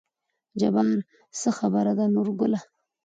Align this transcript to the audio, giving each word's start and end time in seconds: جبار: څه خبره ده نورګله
جبار: 0.59 0.87
څه 1.39 1.49
خبره 1.59 1.93
ده 1.97 2.05
نورګله 2.15 2.59